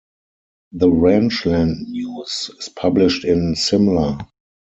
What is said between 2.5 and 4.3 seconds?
is published in Simla.